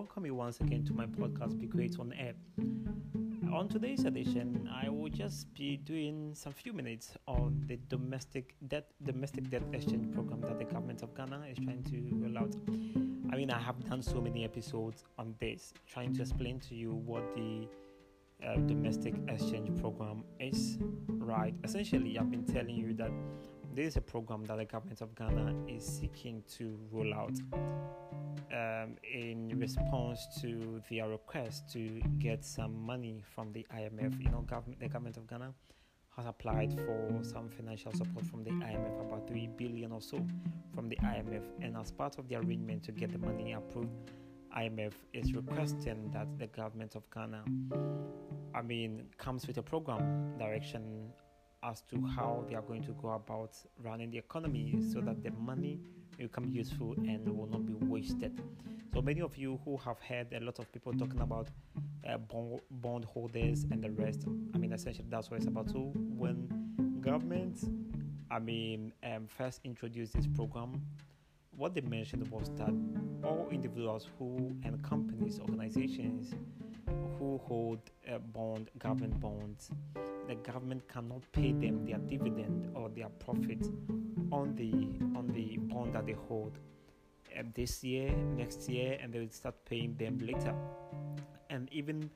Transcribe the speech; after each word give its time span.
welcome 0.00 0.24
you 0.24 0.34
once 0.34 0.58
again 0.62 0.82
to 0.82 0.94
my 0.94 1.04
podcast, 1.04 1.60
Be 1.60 1.66
Great 1.66 1.98
on 1.98 2.14
Air. 2.14 2.32
On 3.52 3.68
today's 3.68 4.06
edition, 4.06 4.66
I 4.72 4.88
will 4.88 5.10
just 5.10 5.52
be 5.52 5.76
doing 5.76 6.34
some 6.34 6.54
few 6.54 6.72
minutes 6.72 7.18
on 7.28 7.62
the 7.66 7.78
domestic 7.90 8.54
debt 8.68 8.86
domestic 9.02 9.50
debt 9.50 9.60
exchange 9.74 10.10
program 10.14 10.40
that 10.40 10.58
the 10.58 10.64
government 10.64 11.02
of 11.02 11.14
Ghana 11.14 11.42
is 11.50 11.58
trying 11.58 11.82
to 11.82 11.98
roll 12.14 12.38
out. 12.38 12.56
I 13.30 13.36
mean, 13.36 13.50
I 13.50 13.58
have 13.58 13.78
done 13.90 14.00
so 14.00 14.22
many 14.22 14.42
episodes 14.42 15.04
on 15.18 15.34
this, 15.38 15.74
trying 15.86 16.14
to 16.14 16.22
explain 16.22 16.60
to 16.60 16.74
you 16.74 16.94
what 16.94 17.36
the 17.36 17.68
uh, 18.42 18.54
domestic 18.60 19.12
exchange 19.28 19.78
program 19.82 20.24
is. 20.38 20.78
Right? 21.08 21.54
Essentially, 21.62 22.18
I've 22.18 22.30
been 22.30 22.46
telling 22.46 22.74
you 22.74 22.94
that 22.94 23.10
this 23.74 23.88
is 23.88 23.96
a 23.96 24.00
program 24.00 24.44
that 24.44 24.56
the 24.56 24.64
government 24.64 25.00
of 25.00 25.14
Ghana 25.14 25.54
is 25.68 25.84
seeking 25.84 26.42
to 26.58 26.78
roll 26.90 27.14
out 27.14 27.36
um, 28.52 28.96
in 29.12 29.56
response 29.58 30.26
to 30.40 30.82
their 30.90 31.08
request 31.08 31.70
to 31.72 32.00
get 32.18 32.44
some 32.44 32.84
money 32.84 33.22
from 33.34 33.52
the 33.52 33.66
IMF. 33.74 34.20
You 34.20 34.30
know, 34.30 34.40
government, 34.40 34.80
the 34.80 34.88
government 34.88 35.16
of 35.16 35.28
Ghana 35.28 35.54
has 36.16 36.26
applied 36.26 36.78
for 36.80 37.20
some 37.22 37.48
financial 37.48 37.92
support 37.92 38.26
from 38.26 38.42
the 38.42 38.50
IMF, 38.50 39.00
about 39.00 39.28
three 39.28 39.48
billion 39.56 39.92
or 39.92 40.00
so 40.00 40.24
from 40.74 40.88
the 40.88 40.96
IMF, 40.96 41.44
and 41.62 41.76
as 41.76 41.92
part 41.92 42.18
of 42.18 42.28
the 42.28 42.36
arrangement 42.36 42.82
to 42.84 42.92
get 42.92 43.12
the 43.12 43.18
money 43.18 43.52
approved, 43.52 44.10
IMF 44.56 44.94
is 45.12 45.32
requesting 45.32 46.10
that 46.12 46.26
the 46.38 46.48
government 46.48 46.96
of 46.96 47.08
Ghana, 47.14 47.44
I 48.52 48.62
mean, 48.62 49.04
comes 49.16 49.46
with 49.46 49.58
a 49.58 49.62
program 49.62 50.36
direction 50.38 51.12
as 51.62 51.82
to 51.82 52.00
how 52.16 52.44
they 52.48 52.54
are 52.54 52.62
going 52.62 52.82
to 52.82 52.92
go 52.92 53.10
about 53.10 53.56
running 53.82 54.10
the 54.10 54.18
economy 54.18 54.78
so 54.92 55.00
that 55.00 55.22
the 55.22 55.30
money 55.32 55.78
will 56.18 56.26
become 56.26 56.48
useful 56.48 56.94
and 56.98 57.28
will 57.28 57.46
not 57.46 57.66
be 57.66 57.74
wasted. 57.74 58.40
So 58.92 59.00
many 59.02 59.20
of 59.20 59.36
you 59.36 59.60
who 59.64 59.76
have 59.78 60.00
heard 60.00 60.32
a 60.32 60.40
lot 60.40 60.58
of 60.58 60.72
people 60.72 60.92
talking 60.92 61.20
about 61.20 61.48
uh, 62.08 62.18
bond, 62.18 63.04
holders 63.04 63.64
and 63.70 63.82
the 63.82 63.90
rest, 63.90 64.24
I 64.54 64.58
mean, 64.58 64.72
essentially 64.72 65.06
that's 65.08 65.30
what 65.30 65.38
it's 65.38 65.46
about. 65.46 65.70
So 65.70 65.92
when 66.16 66.48
government, 67.00 67.62
I 68.30 68.38
mean, 68.38 68.92
um, 69.04 69.26
first 69.26 69.60
introduced 69.64 70.14
this 70.14 70.26
program, 70.26 70.80
what 71.56 71.74
they 71.74 71.82
mentioned 71.82 72.28
was 72.30 72.50
that 72.56 72.74
all 73.22 73.48
individuals 73.52 74.08
who 74.18 74.56
and 74.64 74.82
companies, 74.82 75.38
organizations 75.38 76.34
who 77.18 77.38
hold 77.46 77.78
uh, 78.12 78.18
bond, 78.18 78.70
government 78.78 79.20
bonds, 79.20 79.70
the 80.28 80.34
government 80.36 80.86
cannot 80.88 81.22
pay 81.32 81.52
them 81.52 81.84
their 81.84 81.98
dividend 81.98 82.70
or 82.74 82.88
their 82.88 83.08
profit 83.08 83.66
on 84.32 84.54
the 84.54 84.72
on 85.18 85.30
the 85.32 85.56
bond 85.58 85.94
that 85.94 86.06
they 86.06 86.16
hold 86.28 86.58
this 87.54 87.82
year, 87.82 88.10
next 88.36 88.68
year, 88.68 88.98
and 89.00 89.12
they 89.12 89.20
will 89.20 89.30
start 89.30 89.54
paying 89.64 89.96
them 89.96 90.18
later. 90.18 90.54
And 91.48 91.68
even 91.72 92.10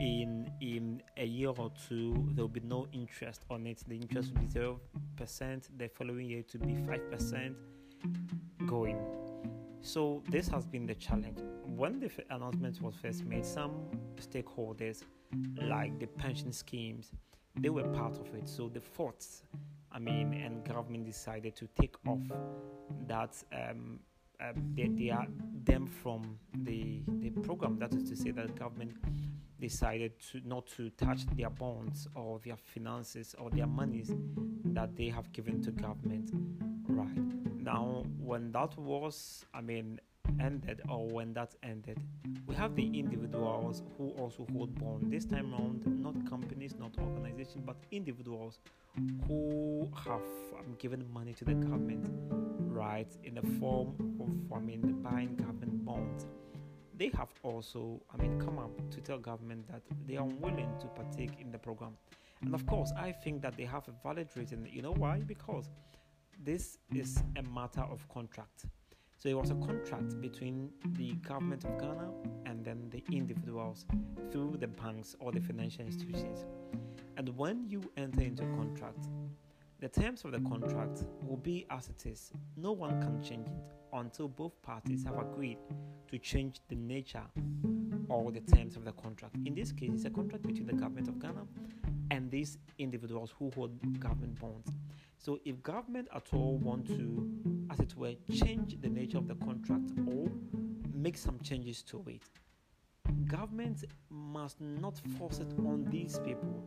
in 0.00 0.50
in 0.60 1.02
a 1.16 1.26
year 1.26 1.50
or 1.50 1.70
two, 1.88 2.14
there 2.34 2.44
will 2.44 2.48
be 2.48 2.60
no 2.60 2.86
interest 2.92 3.44
on 3.50 3.66
it. 3.66 3.82
The 3.86 3.96
interest 3.96 4.32
will 4.32 4.40
be 4.40 4.48
zero 4.48 4.80
percent. 5.16 5.68
The 5.76 5.88
following 5.88 6.26
year 6.26 6.42
to 6.44 6.58
be 6.58 6.76
five 6.86 7.10
percent 7.10 7.56
going. 8.66 8.98
So 9.82 10.22
this 10.28 10.48
has 10.48 10.64
been 10.64 10.86
the 10.86 10.94
challenge. 10.94 11.38
When 11.64 12.00
the 12.00 12.10
announcement 12.30 12.80
was 12.80 12.94
first 12.94 13.24
made, 13.24 13.44
some 13.44 13.72
stakeholders, 14.20 15.04
like 15.62 15.98
the 15.98 16.06
pension 16.06 16.52
schemes, 16.52 17.12
they 17.58 17.70
were 17.70 17.84
part 17.88 18.18
of 18.18 18.34
it. 18.34 18.48
So 18.48 18.68
the 18.68 18.80
forts, 18.80 19.42
I 19.92 19.98
mean, 19.98 20.34
and 20.34 20.64
government 20.64 21.04
decided 21.04 21.56
to 21.56 21.68
take 21.80 21.96
off 22.06 22.22
that 23.06 23.42
um, 23.52 24.00
uh, 24.40 24.52
they, 24.74 24.88
they 24.88 25.10
are 25.10 25.26
them 25.64 25.86
from 25.86 26.38
the 26.62 27.02
the 27.20 27.30
program. 27.42 27.78
That 27.78 27.94
is 27.94 28.08
to 28.10 28.16
say 28.16 28.30
that 28.30 28.58
government 28.58 28.92
decided 29.60 30.12
to 30.32 30.40
not 30.46 30.66
to 30.76 30.90
touch 30.90 31.26
their 31.36 31.50
bonds 31.50 32.08
or 32.14 32.40
their 32.44 32.56
finances 32.56 33.34
or 33.38 33.50
their 33.50 33.66
monies 33.66 34.10
that 34.64 34.96
they 34.96 35.08
have 35.08 35.30
given 35.32 35.62
to 35.62 35.70
government. 35.70 36.30
Right 36.88 37.62
now, 37.62 38.04
when 38.18 38.50
that 38.52 38.76
was, 38.78 39.44
I 39.54 39.60
mean, 39.60 40.00
ended 40.40 40.82
or 40.88 41.06
when 41.08 41.32
that 41.34 41.54
ended, 41.62 41.98
we 42.46 42.54
have 42.54 42.74
the 42.76 42.86
individuals 42.98 43.82
who 43.96 44.10
also 44.10 44.46
hold 44.52 44.78
bond. 44.78 45.10
This 45.10 45.24
time 45.24 45.52
around, 45.52 45.86
not 46.02 46.14
companies, 46.28 46.74
not 46.78 46.96
organizations, 46.98 47.62
but 47.64 47.76
individuals 47.90 48.60
who 49.26 49.88
have 50.04 50.22
um, 50.58 50.76
given 50.78 51.04
money 51.12 51.32
to 51.34 51.44
the 51.44 51.54
government, 51.54 52.06
right, 52.68 53.10
in 53.24 53.34
the 53.34 53.42
form 53.58 53.94
of, 54.20 54.56
I 54.56 54.60
mean, 54.60 55.02
buying 55.02 55.36
government 55.36 55.84
bonds. 55.84 56.26
They 56.96 57.10
have 57.16 57.30
also, 57.42 58.00
I 58.12 58.20
mean, 58.20 58.38
come 58.40 58.58
up 58.58 58.90
to 58.90 59.00
tell 59.00 59.18
government 59.18 59.66
that 59.68 59.82
they 60.06 60.16
are 60.16 60.26
unwilling 60.26 60.70
to 60.80 60.86
partake 60.88 61.40
in 61.40 61.50
the 61.50 61.58
program. 61.58 61.96
And 62.42 62.54
of 62.54 62.66
course, 62.66 62.92
I 62.96 63.12
think 63.12 63.42
that 63.42 63.56
they 63.56 63.64
have 63.64 63.88
a 63.88 63.92
valid 64.02 64.28
reason. 64.36 64.66
You 64.70 64.82
know 64.82 64.92
why? 64.92 65.20
Because 65.20 65.70
this 66.42 66.78
is 66.94 67.22
a 67.36 67.42
matter 67.42 67.82
of 67.82 68.06
contract. 68.08 68.64
So 69.20 69.28
it 69.28 69.36
was 69.36 69.50
a 69.50 69.54
contract 69.56 70.18
between 70.22 70.70
the 70.96 71.12
government 71.16 71.64
of 71.64 71.78
Ghana 71.78 72.10
and 72.46 72.64
then 72.64 72.88
the 72.88 73.04
individuals 73.12 73.84
through 74.32 74.56
the 74.58 74.66
banks 74.66 75.14
or 75.20 75.30
the 75.30 75.40
financial 75.40 75.84
institutions. 75.84 76.46
And 77.18 77.28
when 77.36 77.68
you 77.68 77.82
enter 77.98 78.22
into 78.22 78.44
a 78.44 78.56
contract, 78.56 79.08
the 79.78 79.90
terms 79.90 80.24
of 80.24 80.32
the 80.32 80.40
contract 80.40 81.04
will 81.22 81.36
be 81.36 81.66
as 81.68 81.90
it 81.90 82.06
is. 82.06 82.32
No 82.56 82.72
one 82.72 82.98
can 83.02 83.22
change 83.22 83.48
it 83.48 83.74
until 83.92 84.26
both 84.26 84.52
parties 84.62 85.04
have 85.04 85.18
agreed 85.18 85.58
to 86.10 86.18
change 86.18 86.60
the 86.70 86.76
nature 86.76 87.24
or 88.10 88.32
the 88.32 88.40
terms 88.40 88.76
of 88.76 88.84
the 88.84 88.92
contract. 88.92 89.36
In 89.46 89.54
this 89.54 89.72
case, 89.72 89.90
it's 89.94 90.04
a 90.04 90.10
contract 90.10 90.42
between 90.46 90.66
the 90.66 90.72
government 90.72 91.08
of 91.08 91.18
Ghana 91.20 91.46
and 92.10 92.30
these 92.30 92.58
individuals 92.78 93.32
who 93.38 93.50
hold 93.54 94.00
government 94.00 94.38
bonds. 94.40 94.72
So 95.16 95.38
if 95.44 95.62
government 95.62 96.08
at 96.14 96.26
all 96.32 96.56
want 96.58 96.86
to, 96.88 97.30
as 97.70 97.78
it 97.78 97.96
were, 97.96 98.14
change 98.32 98.80
the 98.80 98.88
nature 98.88 99.18
of 99.18 99.28
the 99.28 99.36
contract 99.36 99.90
or 100.08 100.28
make 100.92 101.16
some 101.16 101.38
changes 101.40 101.82
to 101.84 102.04
it, 102.08 102.22
government 103.26 103.84
must 104.10 104.60
not 104.60 104.98
force 105.18 105.38
it 105.38 105.52
on 105.58 105.86
these 105.90 106.18
people. 106.18 106.64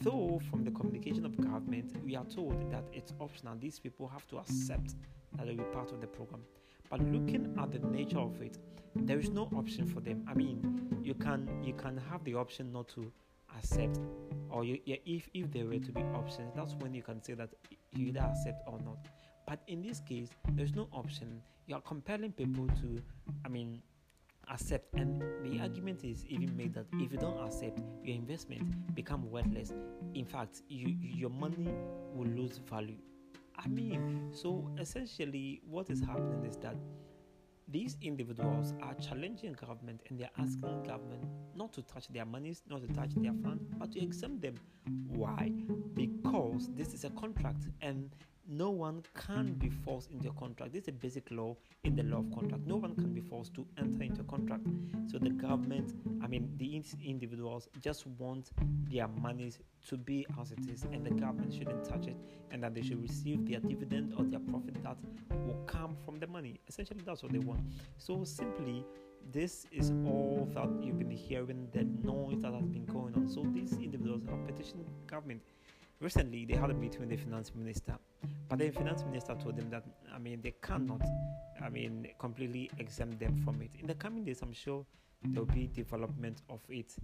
Though 0.00 0.40
from 0.50 0.64
the 0.64 0.70
communication 0.72 1.24
of 1.24 1.36
government, 1.36 1.92
we 2.04 2.16
are 2.16 2.24
told 2.24 2.70
that 2.72 2.84
it's 2.92 3.12
optional. 3.20 3.56
These 3.58 3.78
people 3.78 4.08
have 4.08 4.26
to 4.28 4.38
accept 4.38 4.94
that 5.36 5.46
they'll 5.46 5.56
be 5.56 5.64
part 5.64 5.92
of 5.92 6.00
the 6.00 6.06
program. 6.06 6.42
But 6.92 7.00
looking 7.10 7.54
at 7.58 7.72
the 7.72 7.78
nature 7.78 8.18
of 8.18 8.42
it, 8.42 8.58
there 8.94 9.18
is 9.18 9.30
no 9.30 9.48
option 9.56 9.86
for 9.86 10.00
them. 10.00 10.26
I 10.28 10.34
mean, 10.34 11.00
you 11.02 11.14
can 11.14 11.48
you 11.64 11.72
can 11.72 11.96
have 12.10 12.22
the 12.24 12.34
option 12.34 12.70
not 12.70 12.88
to 12.88 13.10
accept, 13.56 13.98
or 14.50 14.62
you, 14.62 14.78
yeah, 14.84 14.96
if 15.06 15.30
if 15.32 15.50
there 15.50 15.64
were 15.64 15.78
to 15.78 15.90
be 15.90 16.02
options, 16.14 16.52
that's 16.54 16.74
when 16.80 16.92
you 16.92 17.02
can 17.02 17.22
say 17.22 17.32
that 17.32 17.48
you 17.92 18.08
either 18.08 18.20
accept 18.20 18.68
or 18.68 18.78
not. 18.80 18.98
But 19.46 19.60
in 19.68 19.80
this 19.80 20.00
case, 20.00 20.28
there's 20.50 20.74
no 20.74 20.86
option. 20.92 21.40
You 21.66 21.76
are 21.76 21.80
compelling 21.80 22.32
people 22.32 22.66
to, 22.66 23.02
I 23.42 23.48
mean, 23.48 23.80
accept. 24.50 24.92
And 24.92 25.22
the 25.42 25.60
argument 25.60 26.04
is 26.04 26.26
even 26.26 26.54
made 26.58 26.74
that 26.74 26.84
if 27.00 27.10
you 27.10 27.16
don't 27.16 27.38
accept, 27.38 27.80
your 28.04 28.16
investment 28.16 28.94
become 28.94 29.30
worthless. 29.30 29.72
In 30.12 30.26
fact, 30.26 30.60
you 30.68 30.94
your 31.00 31.30
money 31.30 31.72
will 32.14 32.28
lose 32.28 32.58
value. 32.58 32.98
I 33.58 33.68
mean, 33.68 34.30
so 34.32 34.70
essentially, 34.78 35.62
what 35.68 35.90
is 35.90 36.00
happening 36.00 36.44
is 36.44 36.56
that 36.58 36.76
these 37.68 37.96
individuals 38.02 38.74
are 38.82 38.94
challenging 38.94 39.54
government 39.54 40.02
and 40.08 40.18
they're 40.18 40.30
asking 40.38 40.82
government 40.82 41.24
not 41.54 41.72
to 41.72 41.82
touch 41.82 42.08
their 42.08 42.26
monies, 42.26 42.62
not 42.68 42.86
to 42.86 42.92
touch 42.92 43.14
their 43.14 43.32
funds, 43.42 43.64
but 43.78 43.92
to 43.92 44.02
exempt 44.02 44.42
them. 44.42 44.54
Why? 45.06 45.52
Because 45.94 46.68
this 46.74 46.92
is 46.92 47.04
a 47.04 47.10
contract 47.10 47.68
and 47.80 48.14
no 48.48 48.70
one 48.70 49.02
can 49.14 49.54
be 49.54 49.68
mm-hmm. 49.68 49.82
forced 49.82 50.10
into 50.10 50.28
a 50.28 50.32
contract. 50.32 50.72
This 50.72 50.82
is 50.82 50.88
a 50.88 50.92
basic 50.92 51.30
law 51.30 51.56
in 51.84 51.94
the 51.94 52.02
law 52.02 52.18
of 52.18 52.32
contract. 52.32 52.66
No 52.66 52.76
one 52.76 52.94
can 52.94 53.12
be 53.12 53.20
forced 53.20 53.54
to 53.54 53.66
enter 53.78 54.02
into 54.02 54.20
a 54.22 54.24
contract. 54.24 54.64
So 55.06 55.18
the 55.18 55.30
government, 55.30 55.94
I 56.22 56.26
mean, 56.26 56.52
the 56.56 56.82
individuals 57.04 57.68
just 57.80 58.06
want 58.18 58.50
their 58.90 59.08
monies 59.08 59.58
to 59.88 59.96
be 59.96 60.26
as 60.40 60.52
it 60.52 60.58
is, 60.68 60.84
and 60.92 61.04
the 61.04 61.10
government 61.10 61.52
shouldn't 61.52 61.84
touch 61.84 62.06
it, 62.06 62.16
and 62.50 62.62
that 62.62 62.74
they 62.74 62.82
should 62.82 63.00
receive 63.00 63.48
their 63.48 63.60
dividend 63.60 64.14
or 64.18 64.24
their 64.24 64.40
profit 64.40 64.82
that 64.82 64.96
will 65.46 65.62
come 65.66 65.96
from 66.04 66.18
the 66.18 66.26
money. 66.26 66.60
Essentially, 66.68 67.00
that's 67.04 67.22
what 67.22 67.32
they 67.32 67.38
want. 67.38 67.60
So 67.98 68.24
simply, 68.24 68.84
this 69.30 69.66
is 69.70 69.92
all 70.04 70.48
that 70.54 70.68
you've 70.82 70.98
been 70.98 71.10
hearing, 71.10 71.68
the 71.72 71.84
noise 71.84 72.40
that 72.40 72.52
has 72.52 72.66
been 72.66 72.84
going 72.86 73.14
on. 73.14 73.28
So 73.28 73.46
these 73.54 73.72
individuals 73.74 74.22
have 74.28 74.46
petitioned 74.46 74.84
government 75.06 75.42
recently 76.02 76.44
they 76.44 76.54
had 76.54 76.70
a 76.70 76.74
meeting 76.74 77.00
with 77.00 77.10
the 77.10 77.16
finance 77.16 77.52
minister 77.54 77.94
but 78.48 78.58
the 78.58 78.70
finance 78.70 79.04
minister 79.04 79.34
told 79.40 79.56
them 79.56 79.70
that 79.70 79.84
i 80.14 80.18
mean 80.18 80.40
they 80.42 80.54
cannot 80.62 81.00
i 81.62 81.68
mean 81.68 82.08
completely 82.18 82.70
exempt 82.78 83.18
them 83.20 83.40
from 83.44 83.62
it. 83.62 83.70
In 83.78 83.86
the 83.86 83.94
coming 83.94 84.24
days 84.24 84.42
i'm 84.42 84.52
sure 84.52 84.84
there 85.24 85.42
will 85.42 85.54
be 85.54 85.68
development 85.68 86.42
of 86.50 86.60
it 86.68 86.96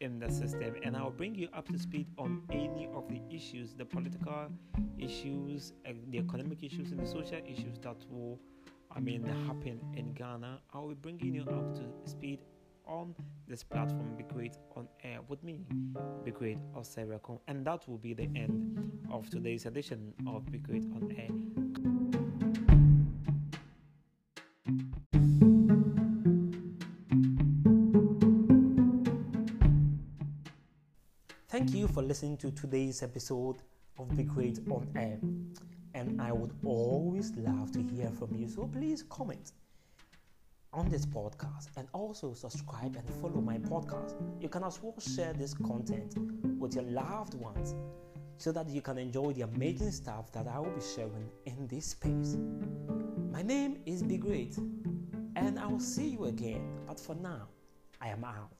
in 0.00 0.18
the 0.20 0.30
system. 0.30 0.74
And 0.84 0.96
i'll 0.96 1.10
bring 1.10 1.34
you 1.34 1.48
up 1.52 1.68
to 1.68 1.78
speed 1.78 2.06
on 2.16 2.42
any 2.50 2.88
of 2.94 3.08
the 3.08 3.20
issues 3.34 3.74
the 3.74 3.84
political 3.84 4.48
issues 4.98 5.72
uh, 5.86 5.92
the 6.10 6.18
economic 6.18 6.62
issues 6.62 6.92
and 6.92 7.00
the 7.00 7.06
social 7.06 7.40
issues 7.46 7.78
that 7.82 7.96
will 8.08 8.38
I 8.96 9.00
mean, 9.00 9.24
happen 9.24 9.80
in 9.96 10.12
Ghana, 10.12 10.60
I 10.72 10.78
will 10.78 10.94
bring 10.94 11.18
you 11.18 11.42
up 11.42 11.74
to 11.74 12.08
speed 12.08 12.38
on 12.86 13.14
this 13.46 13.62
platform 13.62 14.14
Be 14.16 14.24
Great 14.24 14.56
on 14.76 14.88
air 15.02 15.18
with 15.28 15.42
me, 15.42 15.66
Be 16.24 16.30
Great 16.30 16.58
Osereko. 16.74 17.40
And 17.48 17.64
that 17.66 17.88
will 17.88 17.98
be 17.98 18.14
the 18.14 18.28
end 18.34 19.06
of 19.10 19.28
today's 19.30 19.66
edition 19.66 20.12
of 20.26 20.50
Be 20.50 20.58
Great 20.58 20.84
on 20.94 21.14
air. 21.16 21.28
Thank 31.48 31.74
you 31.74 31.86
for 31.88 32.02
listening 32.02 32.36
to 32.38 32.50
today's 32.50 33.02
episode 33.02 33.62
of 33.98 34.16
Be 34.16 34.24
Great 34.24 34.58
on 34.70 34.88
Air. 34.96 35.18
And 35.94 36.20
I 36.20 36.32
would 36.32 36.52
always 36.64 37.32
love 37.36 37.70
to 37.72 37.82
hear 37.82 38.10
from 38.10 38.34
you, 38.34 38.48
so 38.48 38.66
please 38.66 39.04
comment 39.08 39.52
on 40.74 40.88
this 40.88 41.06
podcast 41.06 41.68
and 41.76 41.86
also 41.92 42.34
subscribe 42.34 42.96
and 42.96 43.08
follow 43.20 43.40
my 43.40 43.58
podcast. 43.58 44.14
You 44.40 44.48
can 44.48 44.64
as 44.64 44.82
well 44.82 44.94
share 44.98 45.32
this 45.32 45.54
content 45.54 46.16
with 46.58 46.74
your 46.74 46.84
loved 46.84 47.34
ones 47.34 47.76
so 48.38 48.50
that 48.52 48.68
you 48.68 48.82
can 48.82 48.98
enjoy 48.98 49.32
the 49.32 49.42
amazing 49.42 49.92
stuff 49.92 50.32
that 50.32 50.48
I 50.48 50.58
will 50.58 50.70
be 50.70 50.82
sharing 50.82 51.30
in 51.46 51.68
this 51.68 51.86
space. 51.86 52.36
My 53.30 53.42
name 53.42 53.78
is 53.86 54.02
Be 54.02 54.16
Great, 54.16 54.56
and 55.36 55.58
I 55.58 55.66
will 55.66 55.80
see 55.80 56.08
you 56.08 56.24
again. 56.24 56.80
But 56.86 56.98
for 56.98 57.14
now, 57.14 57.48
I 58.00 58.08
am 58.08 58.24
out. 58.24 58.50